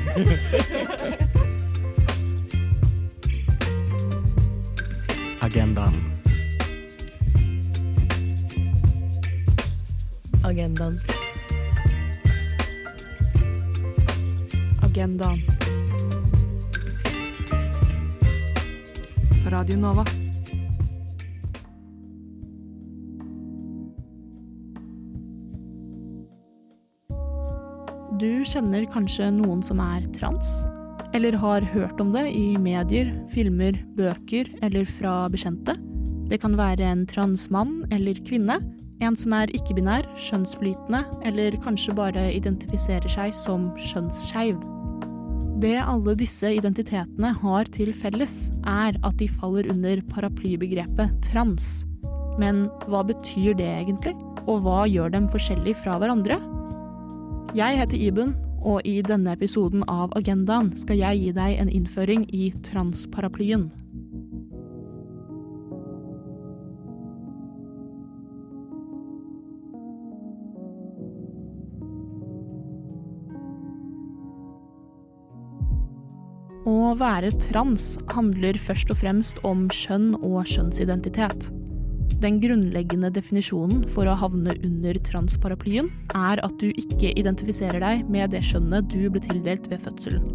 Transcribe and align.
Agendaen. 5.40 5.94
Agendaen. 10.42 11.00
Agendaen. 14.82 15.42
På 19.44 19.50
Radio 19.50 19.76
Nova. 19.76 20.29
Du 28.20 28.42
kjenner 28.44 28.84
kanskje 28.92 29.30
noen 29.32 29.62
som 29.64 29.78
er 29.80 30.02
trans? 30.12 30.50
Eller 31.16 31.32
har 31.40 31.64
hørt 31.72 32.00
om 32.02 32.10
det 32.12 32.26
i 32.36 32.58
medier, 32.60 33.14
filmer, 33.32 33.78
bøker 33.96 34.50
eller 34.60 34.84
fra 34.84 35.14
bekjente? 35.32 35.72
Det 36.28 36.36
kan 36.42 36.58
være 36.58 36.84
en 36.84 37.06
transmann 37.08 37.86
eller 37.88 38.20
kvinne, 38.28 38.58
en 39.00 39.16
som 39.16 39.32
er 39.38 39.48
ikke-binær, 39.56 40.04
skjønnsflytende, 40.20 41.00
eller 41.24 41.56
kanskje 41.64 41.96
bare 41.96 42.26
identifiserer 42.36 43.08
seg 43.08 43.32
som 43.38 43.70
skjønnsskeiv. 43.80 44.60
Det 45.64 45.78
alle 45.80 46.18
disse 46.20 46.52
identitetene 46.60 47.32
har 47.40 47.72
til 47.72 47.94
felles, 47.96 48.50
er 48.68 49.00
at 49.00 49.16
de 49.16 49.32
faller 49.40 49.72
under 49.72 50.04
paraplybegrepet 50.12 51.16
trans. 51.32 51.72
Men 52.36 52.66
hva 52.84 53.00
betyr 53.08 53.56
det 53.56 53.72
egentlig, 53.80 54.18
og 54.44 54.66
hva 54.68 54.84
gjør 54.92 55.16
dem 55.16 55.32
forskjellig 55.32 55.78
fra 55.80 55.96
hverandre? 55.96 56.36
Jeg 57.50 57.80
heter 57.80 57.98
Iben, 57.98 58.36
og 58.62 58.84
i 58.86 59.00
denne 59.02 59.32
episoden 59.34 59.82
av 59.90 60.12
Agendaen 60.14 60.68
skal 60.78 61.00
jeg 61.00 61.18
gi 61.18 61.30
deg 61.34 61.56
en 61.58 61.70
innføring 61.72 62.28
i 62.30 62.52
transparaplyen. 62.62 63.64
Å 76.70 76.94
være 77.00 77.32
trans 77.42 77.96
handler 78.14 78.54
først 78.62 78.94
og 78.94 79.02
fremst 79.02 79.42
om 79.42 79.66
kjønn 79.74 80.12
og 80.20 80.44
kjønnsidentitet. 80.46 81.50
Den 82.20 82.36
grunnleggende 82.42 83.08
definisjonen 83.16 83.86
for 83.88 84.04
å 84.04 84.16
havne 84.20 84.52
under 84.66 84.98
transparaplyen 85.06 85.88
er 86.12 86.42
at 86.44 86.56
du 86.60 86.68
ikke 86.68 87.14
identifiserer 87.16 87.80
deg 87.80 88.10
med 88.12 88.34
det 88.34 88.42
skjønnet 88.44 88.90
du 88.92 89.08
ble 89.08 89.22
tildelt 89.24 89.70
ved 89.72 89.80
fødselen. 89.86 90.26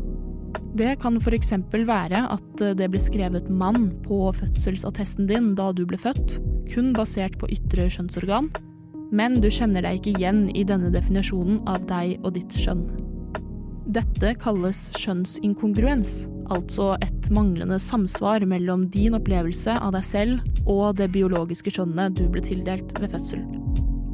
Det 0.75 0.95
kan 0.99 1.19
f.eks. 1.21 1.53
være 1.71 2.25
at 2.33 2.63
det 2.79 2.89
ble 2.91 2.99
skrevet 2.99 3.47
mann 3.53 3.91
på 4.03 4.25
fødselsattesten 4.35 5.29
din 5.29 5.53
da 5.55 5.69
du 5.71 5.85
ble 5.87 5.99
født, 6.01 6.39
kun 6.73 6.91
basert 6.97 7.37
på 7.39 7.51
ytre 7.53 7.85
kjønnsorgan, 7.93 8.49
men 9.15 9.37
du 9.43 9.51
kjenner 9.53 9.85
deg 9.85 10.01
ikke 10.01 10.17
igjen 10.17 10.47
i 10.57 10.65
denne 10.67 10.89
definisjonen 10.91 11.61
av 11.69 11.85
deg 11.87 12.17
og 12.25 12.33
ditt 12.39 12.57
kjønn. 12.65 12.87
Dette 13.95 14.33
kalles 14.35 14.79
kjønnsinkongruens, 14.99 16.25
altså 16.51 16.97
et 16.99 17.29
manglende 17.31 17.77
samsvar 17.79 18.43
mellom 18.43 18.89
din 18.91 19.15
opplevelse 19.15 19.71
av 19.71 19.93
deg 19.95 20.03
selv 20.03 20.65
og 20.67 20.97
det 20.99 21.07
biologiske 21.13 21.71
kjønnet 21.77 22.17
du 22.17 22.25
ble 22.33 22.43
tildelt 22.43 22.91
ved 22.99 23.13
fødsel. 23.13 23.45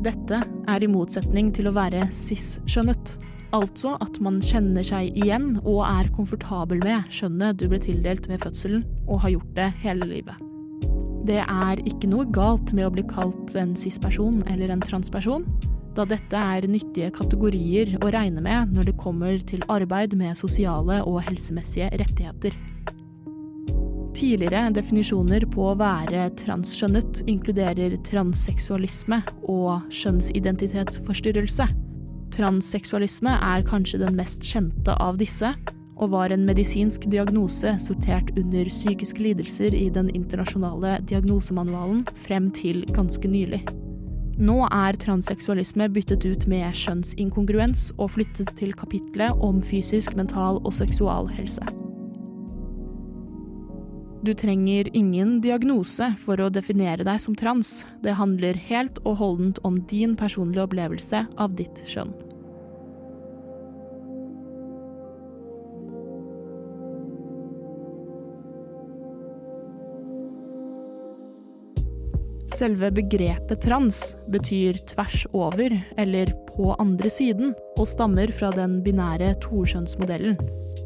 Dette 0.06 0.44
er 0.70 0.86
i 0.86 0.90
motsetning 0.92 1.50
til 1.58 1.72
å 1.72 1.74
være 1.74 2.04
cis-skjønnet, 2.14 3.16
altså 3.58 3.96
at 4.06 4.22
man 4.22 4.38
kjenner 4.46 4.86
seg 4.86 5.18
igjen 5.18 5.56
og 5.64 5.82
er 5.88 6.14
komfortabel 6.14 6.86
med 6.86 7.10
skjønnet 7.10 7.58
du 7.58 7.66
ble 7.72 7.82
tildelt 7.82 8.30
ved 8.30 8.46
fødselen, 8.46 8.86
og 9.10 9.24
har 9.26 9.34
gjort 9.34 9.58
det 9.58 9.70
hele 9.82 10.12
livet. 10.14 10.38
Det 11.26 11.42
er 11.42 11.82
ikke 11.90 12.10
noe 12.14 12.30
galt 12.30 12.70
med 12.78 12.86
å 12.86 12.94
bli 12.94 13.08
kalt 13.10 13.58
en 13.58 13.74
cis-person 13.78 14.44
eller 14.46 14.74
en 14.74 14.86
transperson, 14.86 15.50
da 15.98 16.06
dette 16.08 16.38
er 16.56 16.68
nyttige 16.72 17.12
kategorier 17.16 17.98
å 18.00 18.12
regne 18.14 18.44
med 18.44 18.72
når 18.76 18.90
det 18.90 19.00
kommer 19.02 19.40
til 19.48 19.64
arbeid 19.72 20.16
med 20.20 20.38
sosiale 20.40 21.02
og 21.04 21.22
helsemessige 21.28 21.92
rettigheter. 22.00 22.56
Tidligere 24.16 24.70
definisjoner 24.76 25.46
på 25.50 25.70
å 25.72 25.78
være 25.80 26.28
transkjønnet 26.40 27.24
inkluderer 27.32 27.96
transseksualisme 28.08 29.22
og 29.50 29.88
kjønnsidentitetsforstyrrelse. 30.02 31.68
Transseksualisme 32.36 33.36
er 33.40 33.64
kanskje 33.68 34.02
den 34.04 34.16
mest 34.20 34.46
kjente 34.48 34.96
av 35.00 35.20
disse, 35.20 35.54
og 36.02 36.14
var 36.16 36.34
en 36.34 36.48
medisinsk 36.48 37.06
diagnose 37.14 37.76
sortert 37.84 38.32
under 38.40 38.70
psykiske 38.72 39.22
lidelser 39.22 39.76
i 39.78 39.88
den 39.94 40.10
internasjonale 40.16 40.98
diagnosemanualen 41.10 42.04
frem 42.18 42.50
til 42.58 42.84
ganske 42.96 43.30
nylig. 43.30 43.62
Nå 44.40 44.58
er 44.72 44.98
transseksualisme 45.02 45.90
byttet 45.92 46.26
ut 46.26 46.48
med 46.50 46.72
kjønnsinkongruens 46.78 47.90
og 47.98 48.14
flyttet 48.16 48.54
til 48.60 48.72
kapitlet 48.78 49.36
om 49.44 49.60
fysisk, 49.66 50.16
mental 50.16 50.62
og 50.64 50.74
seksual 50.78 51.30
helse. 51.36 51.66
Du 54.22 54.34
trenger 54.38 54.86
ingen 54.94 55.40
diagnose 55.42 56.12
for 56.22 56.38
å 56.38 56.52
definere 56.54 57.06
deg 57.08 57.22
som 57.24 57.36
trans. 57.36 57.82
Det 58.06 58.14
handler 58.20 58.60
helt 58.70 59.02
og 59.02 59.18
holdent 59.18 59.62
om 59.66 59.82
din 59.90 60.14
personlige 60.16 60.68
opplevelse 60.68 61.26
av 61.42 61.58
ditt 61.58 61.82
kjønn. 61.90 62.14
Selve 72.52 72.90
begrepet 72.92 73.62
trans 73.64 74.16
betyr 74.32 74.76
tvers 74.92 75.24
over, 75.32 75.72
eller 75.98 76.32
på 76.52 76.74
andre 76.84 77.10
siden, 77.10 77.54
og 77.80 77.88
stammer 77.88 78.32
fra 78.36 78.52
den 78.56 78.82
binære 78.84 79.34
tokjønnsmodellen. 79.46 80.36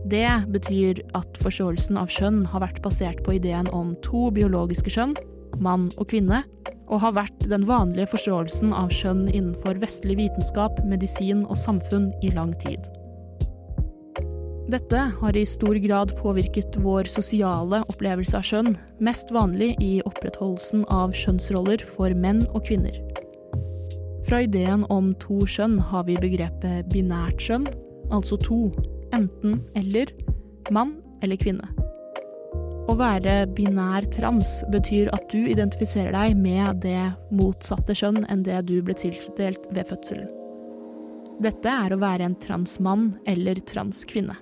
Det 0.06 0.30
betyr 0.54 1.02
at 1.18 1.40
forståelsen 1.42 1.98
av 1.98 2.12
kjønn 2.14 2.44
har 2.52 2.62
vært 2.68 2.84
basert 2.86 3.24
på 3.26 3.40
ideen 3.40 3.70
om 3.74 3.96
to 4.06 4.30
biologiske 4.36 4.94
kjønn, 4.94 5.16
mann 5.58 5.90
og 5.98 6.12
kvinne, 6.14 6.44
og 6.86 7.02
har 7.02 7.16
vært 7.18 7.48
den 7.50 7.66
vanlige 7.66 8.12
forståelsen 8.14 8.76
av 8.76 8.94
kjønn 8.94 9.26
innenfor 9.32 9.82
vestlig 9.82 10.20
vitenskap, 10.22 10.78
medisin 10.86 11.48
og 11.50 11.58
samfunn 11.58 12.12
i 12.22 12.30
lang 12.36 12.54
tid. 12.62 12.86
Dette 14.66 14.98
har 15.20 15.38
i 15.38 15.46
stor 15.46 15.76
grad 15.76 16.18
påvirket 16.18 16.78
vår 16.82 17.04
sosiale 17.04 17.84
opplevelse 17.86 18.40
av 18.40 18.46
kjønn, 18.50 18.72
mest 18.98 19.30
vanlig 19.30 19.76
i 19.78 20.00
opprettholdelsen 20.10 20.88
av 20.90 21.14
kjønnsroller 21.14 21.84
for 21.86 22.16
menn 22.18 22.42
og 22.48 22.64
kvinner. 22.66 22.98
Fra 24.26 24.40
ideen 24.42 24.88
om 24.90 25.12
to 25.22 25.44
kjønn 25.46 25.78
har 25.92 26.08
vi 26.08 26.16
begrepet 26.18 26.90
binært 26.90 27.44
kjønn, 27.46 27.68
altså 28.10 28.40
to, 28.42 28.72
enten 29.14 29.60
eller, 29.78 30.10
mann 30.74 30.96
eller 31.22 31.38
kvinne. 31.38 31.70
Å 32.90 32.98
være 32.98 33.38
binær 33.54 34.10
trans 34.18 34.64
betyr 34.74 35.14
at 35.14 35.30
du 35.30 35.46
identifiserer 35.46 36.10
deg 36.18 36.42
med 36.42 36.82
det 36.82 37.04
motsatte 37.30 37.94
kjønn 37.94 38.26
enn 38.34 38.42
det 38.50 38.64
du 38.66 38.80
ble 38.82 38.98
tildelt 38.98 39.70
ved 39.70 39.94
fødselen. 39.94 40.34
Dette 41.46 41.70
er 41.70 41.94
å 41.94 42.02
være 42.02 42.26
en 42.32 42.38
transmann 42.42 43.12
eller 43.30 43.62
transkvinne. 43.70 44.40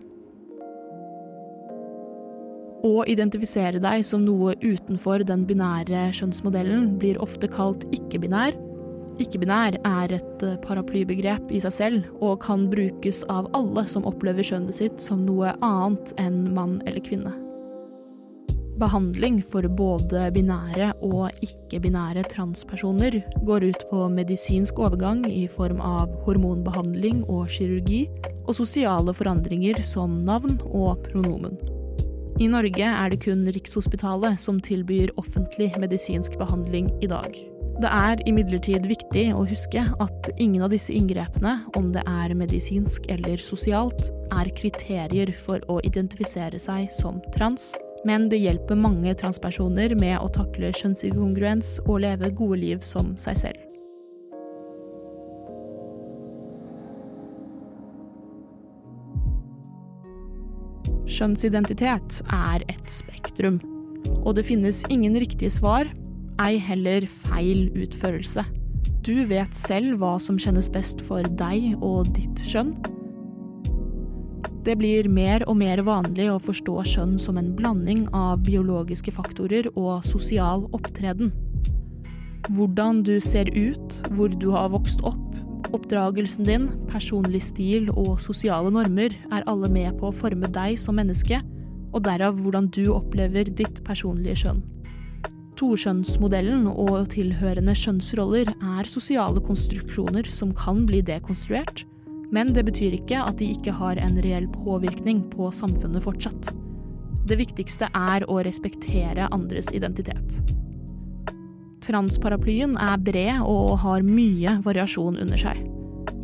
Å 2.83 3.05
identifisere 3.07 3.79
deg 3.79 4.01
som 4.03 4.25
noe 4.25 4.57
utenfor 4.59 5.23
den 5.23 5.45
binære 5.47 6.09
kjønnsmodellen 6.17 6.97
blir 6.99 7.19
ofte 7.23 7.47
kalt 7.47 7.85
ikke-binær. 7.95 8.57
Ikke-binær 9.23 9.77
er 9.88 10.13
et 10.17 10.44
paraplybegrep 10.66 11.53
i 11.53 11.61
seg 11.63 11.75
selv, 11.77 12.09
og 12.19 12.41
kan 12.43 12.66
brukes 12.67 13.22
av 13.31 13.47
alle 13.55 13.85
som 13.87 14.03
opplever 14.09 14.43
kjønnet 14.43 14.75
sitt 14.75 14.99
som 14.99 15.22
noe 15.23 15.53
annet 15.63 16.11
enn 16.19 16.49
mann 16.58 16.81
eller 16.84 16.99
kvinne. 17.05 17.31
Behandling 18.81 19.37
for 19.47 19.63
både 19.78 20.25
binære 20.35 20.90
og 21.05 21.46
ikke-binære 21.46 22.25
transpersoner 22.34 23.22
går 23.47 23.67
ut 23.69 23.85
på 23.91 24.09
medisinsk 24.11 24.81
overgang 24.81 25.22
i 25.29 25.46
form 25.47 25.79
av 25.79 26.11
hormonbehandling 26.25 27.22
og 27.29 27.47
kirurgi, 27.53 28.09
og 28.43 28.58
sosiale 28.58 29.16
forandringer 29.16 29.79
som 29.87 30.17
navn 30.28 30.58
og 30.73 30.99
pronomen. 31.05 31.55
I 32.41 32.47
Norge 32.50 32.85
er 32.90 33.12
det 33.14 33.20
kun 33.22 33.44
Rikshospitalet 33.53 34.41
som 34.41 34.58
tilbyr 34.64 35.12
offentlig 35.22 35.70
medisinsk 35.78 36.34
behandling 36.40 36.90
i 37.06 37.09
dag. 37.12 37.35
Det 37.82 37.90
er 37.90 38.22
imidlertid 38.30 38.85
viktig 38.90 39.26
å 39.34 39.44
huske 39.50 39.82
at 40.02 40.30
ingen 40.41 40.66
av 40.66 40.74
disse 40.74 40.94
inngrepene, 40.94 41.56
om 41.78 41.91
det 41.94 42.03
er 42.09 42.34
medisinsk 42.38 43.06
eller 43.14 43.41
sosialt, 43.41 44.09
er 44.34 44.50
kriterier 44.58 45.34
for 45.46 45.62
å 45.70 45.80
identifisere 45.85 46.62
seg 46.62 46.90
som 46.94 47.22
trans, 47.34 47.72
men 48.06 48.30
det 48.30 48.41
hjelper 48.41 48.78
mange 48.78 49.14
transpersoner 49.18 49.97
med 50.00 50.18
å 50.22 50.32
takle 50.34 50.74
kjønnsinkongruens 50.78 51.80
og 51.88 52.02
leve 52.06 52.34
gode 52.34 52.62
liv 52.62 52.85
som 52.85 53.14
seg 53.22 53.41
selv. 53.46 53.72
Kjønnsidentitet 61.23 62.17
er 62.35 62.66
et 62.67 62.90
spektrum, 62.91 63.61
og 64.25 64.34
det 64.35 64.43
finnes 64.43 64.81
ingen 64.91 65.14
riktige 65.16 65.53
svar, 65.55 65.87
ei 66.43 66.58
heller 66.59 67.05
feil 67.08 67.70
utførelse. 67.79 68.43
Du 69.08 69.22
vet 69.29 69.55
selv 69.55 70.02
hva 70.02 70.17
som 70.20 70.35
kjennes 70.35 70.67
best 70.75 70.99
for 71.08 71.23
deg 71.40 71.78
og 71.78 72.11
ditt 72.17 72.43
kjønn. 72.43 72.73
Det 74.67 74.75
blir 74.81 75.08
mer 75.08 75.47
og 75.47 75.61
mer 75.61 75.85
vanlig 75.87 76.28
å 76.28 76.41
forstå 76.43 76.75
kjønn 76.91 77.16
som 77.16 77.40
en 77.40 77.53
blanding 77.55 78.03
av 78.11 78.43
biologiske 78.43 79.16
faktorer 79.16 79.72
og 79.78 80.03
sosial 80.03 80.67
opptreden. 80.75 81.31
Hvordan 82.52 82.99
du 83.08 83.16
ser 83.23 83.47
ut, 83.55 84.02
hvor 84.11 84.28
du 84.28 84.49
har 84.52 84.75
vokst 84.75 84.99
opp, 85.08 85.33
Oppdragelsen 85.73 86.46
din, 86.46 86.67
personlig 86.85 87.41
stil 87.47 87.90
og 87.96 88.20
sosiale 88.22 88.70
normer 88.73 89.16
er 89.34 89.46
alle 89.49 89.70
med 89.73 89.97
på 89.97 90.11
å 90.11 90.16
forme 90.16 90.49
deg 90.53 90.78
som 90.78 90.99
menneske, 90.99 91.40
og 91.93 92.03
derav 92.05 92.37
hvordan 92.41 92.70
du 92.73 92.85
opplever 92.93 93.49
ditt 93.49 93.81
personlige 93.85 94.43
kjønn. 94.43 94.61
Tokjønnsmodellen 95.58 96.66
og 96.70 97.09
tilhørende 97.14 97.73
kjønnsroller 97.78 98.49
er 98.53 98.90
sosiale 98.90 99.41
konstruksjoner 99.46 100.29
som 100.29 100.53
kan 100.58 100.85
bli 100.90 101.02
dekonstruert, 101.05 101.85
men 102.34 102.53
det 102.53 102.66
betyr 102.70 102.97
ikke 102.97 103.22
at 103.22 103.37
de 103.41 103.52
ikke 103.53 103.73
har 103.78 104.02
en 104.02 104.17
reell 104.25 104.49
påvirkning 104.53 105.22
på 105.34 105.49
samfunnet 105.53 106.05
fortsatt. 106.05 106.49
Det 107.29 107.37
viktigste 107.40 107.90
er 107.93 108.25
å 108.29 108.41
respektere 108.46 109.29
andres 109.31 109.70
identitet. 109.73 110.41
Transparaplyen 111.84 112.78
er 112.80 113.00
bred 113.03 113.44
og 113.44 113.78
har 113.84 114.06
mye 114.08 114.58
variasjon 114.64 115.20
under 115.20 115.40
seg. 115.40 115.59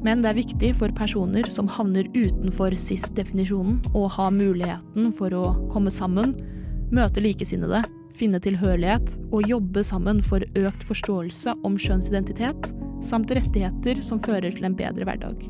Men 0.06 0.24
det 0.24 0.32
er 0.32 0.38
viktig 0.38 0.70
for 0.80 0.94
personer 0.96 1.50
som 1.52 1.68
havner 1.68 2.08
utenfor 2.16 2.72
SIS-definisjonen, 2.80 3.82
å 3.92 4.06
ha 4.16 4.30
muligheten 4.32 5.12
for 5.16 5.36
å 5.36 5.46
komme 5.74 5.92
sammen, 5.92 6.38
møte 6.96 7.20
likesinnede, 7.24 7.84
finne 8.16 8.40
tilhørighet 8.44 9.12
og 9.30 9.48
jobbe 9.48 9.84
sammen 9.86 10.22
for 10.24 10.44
økt 10.60 10.86
forståelse 10.88 11.58
om 11.68 11.76
kjønnsidentitet, 11.80 12.72
samt 13.04 13.32
rettigheter 13.36 14.00
som 14.04 14.24
fører 14.24 14.56
til 14.56 14.68
en 14.70 14.78
bedre 14.80 15.08
hverdag. 15.08 15.44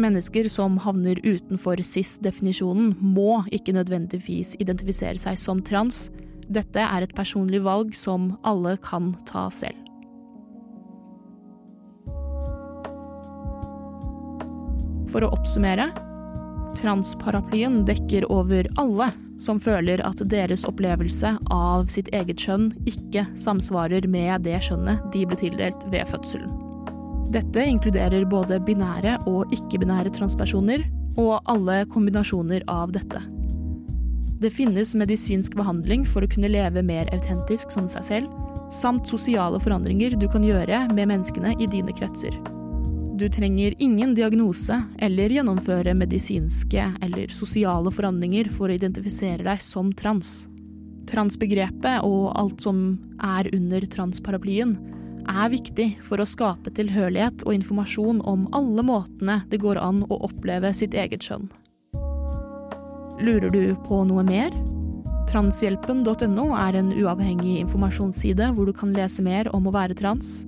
Mennesker 0.00 0.48
som 0.50 0.76
havner 0.82 1.20
utenfor 1.22 1.80
SIS-definisjonen, 1.80 2.96
må 2.98 3.44
ikke 3.54 3.76
nødvendigvis 3.76 4.56
identifisere 4.60 5.20
seg 5.22 5.38
som 5.40 5.60
trans, 5.64 6.08
dette 6.52 6.82
er 6.82 7.04
et 7.04 7.14
personlig 7.16 7.62
valg 7.64 7.94
som 7.96 8.32
alle 8.46 8.76
kan 8.84 9.12
ta 9.28 9.46
selv. 9.54 9.80
For 15.14 15.22
å 15.22 15.30
oppsummere 15.36 15.92
transparaplyen 16.74 17.84
dekker 17.86 18.26
over 18.34 18.66
alle 18.82 19.12
som 19.42 19.60
føler 19.62 20.02
at 20.06 20.22
deres 20.30 20.64
opplevelse 20.66 21.34
av 21.54 21.86
sitt 21.92 22.10
eget 22.14 22.40
kjønn 22.40 22.70
ikke 22.90 23.26
samsvarer 23.38 24.06
med 24.10 24.46
det 24.46 24.60
skjønnet 24.66 25.02
de 25.14 25.24
ble 25.28 25.38
tildelt 25.38 25.86
ved 25.92 26.06
fødselen. 26.10 26.50
Dette 27.34 27.64
inkluderer 27.66 28.26
både 28.30 28.60
binære 28.62 29.16
og 29.30 29.54
ikke-binære 29.54 30.12
transpersoner, 30.14 30.84
og 31.18 31.38
alle 31.50 31.84
kombinasjoner 31.90 32.66
av 32.70 32.92
dette. 32.94 33.20
Det 34.44 34.50
finnes 34.52 34.90
medisinsk 34.94 35.54
behandling 35.56 36.02
for 36.04 36.20
å 36.20 36.28
kunne 36.28 36.50
leve 36.52 36.82
mer 36.84 37.08
autentisk 37.16 37.70
som 37.72 37.86
seg 37.88 38.04
selv, 38.04 38.32
samt 38.76 39.08
sosiale 39.08 39.56
forandringer 39.56 40.18
du 40.20 40.26
kan 40.28 40.44
gjøre 40.44 40.82
med 40.92 41.08
menneskene 41.08 41.54
i 41.56 41.68
dine 41.72 41.94
kretser. 41.96 42.36
Du 43.16 43.24
trenger 43.32 43.72
ingen 43.80 44.12
diagnose 44.12 44.82
eller 45.00 45.32
gjennomføre 45.32 45.96
medisinske 45.96 46.90
eller 47.06 47.32
sosiale 47.32 47.88
forandringer 47.88 48.52
for 48.52 48.68
å 48.68 48.76
identifisere 48.76 49.48
deg 49.48 49.64
som 49.64 49.94
trans. 49.96 50.34
Transbegrepet 51.08 52.04
og 52.04 52.34
alt 52.36 52.68
som 52.68 52.84
er 53.24 53.48
under 53.56 53.88
transparaplyen, 53.96 54.76
er 55.24 55.52
viktig 55.56 55.94
for 56.04 56.20
å 56.20 56.28
skape 56.28 56.76
tilhørighet 56.76 57.48
og 57.48 57.56
informasjon 57.62 58.20
om 58.28 58.44
alle 58.52 58.84
måtene 58.84 59.40
det 59.48 59.64
går 59.64 59.80
an 59.80 60.04
å 60.10 60.26
oppleve 60.28 60.76
sitt 60.76 60.92
eget 60.92 61.24
kjønn. 61.24 61.48
Lurer 63.20 63.50
du 63.50 63.76
på 63.86 64.00
noe 64.08 64.24
mer? 64.26 64.54
Transhjelpen.no 65.30 66.48
er 66.58 66.76
en 66.78 66.90
uavhengig 66.94 67.60
informasjonsside 67.62 68.50
hvor 68.56 68.66
du 68.68 68.74
kan 68.76 68.94
lese 68.94 69.22
mer 69.24 69.48
om 69.54 69.68
å 69.68 69.74
være 69.74 69.96
trans. 69.98 70.42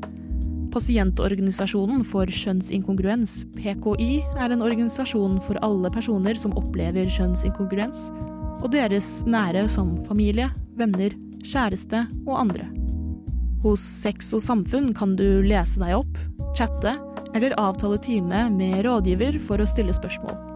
Pasientorganisasjonen 0.74 2.02
for 2.04 2.28
kjønnsinkongruens, 2.28 3.38
PKI, 3.56 4.10
er 4.36 4.52
en 4.52 4.64
organisasjon 4.66 5.38
for 5.46 5.60
alle 5.64 5.90
personer 5.94 6.36
som 6.40 6.56
opplever 6.58 7.08
kjønnsinkongruens, 7.14 8.10
og 8.60 8.68
deres 8.74 9.22
nære 9.30 9.66
som 9.72 9.94
familie, 10.08 10.50
venner, 10.76 11.14
kjæreste 11.46 12.02
og 12.26 12.34
andre. 12.42 12.66
Hos 13.62 13.80
Sex 13.80 14.34
og 14.36 14.42
Samfunn 14.44 14.92
kan 14.94 15.14
du 15.16 15.40
lese 15.46 15.80
deg 15.80 15.96
opp, 16.02 16.20
chatte 16.58 16.98
eller 17.36 17.56
avtale 17.60 17.98
time 18.02 18.46
med 18.52 18.82
rådgiver 18.84 19.40
for 19.48 19.62
å 19.62 19.70
stille 19.70 19.96
spørsmål. 19.96 20.55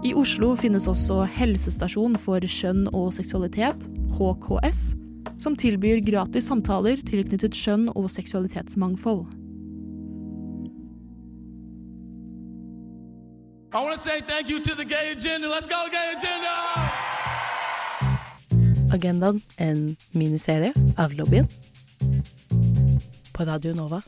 I 0.00 0.14
Oslo 0.16 0.54
finnes 0.56 0.86
også 0.88 1.26
Helsestasjon 1.28 2.14
for 2.16 2.40
kjønn 2.40 2.86
og 2.96 3.10
seksualitet, 3.12 3.82
HKS, 4.16 4.94
som 5.36 5.56
tilbyr 5.60 6.00
gratis 6.06 6.48
samtaler 6.48 7.02
tilknyttet 7.04 7.52
kjønn 7.52 7.90
og 7.92 8.08
seksualitetsmangfold. 8.08 9.26
Agendaen, 18.96 19.44
en 19.60 19.84
miniserie 20.16 20.72
av 20.96 21.12
lobbyen 21.20 21.46
på 23.36 23.44
Radio 23.44 23.76
Nova. 23.76 24.00